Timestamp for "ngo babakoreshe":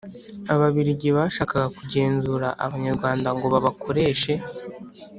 3.35-4.33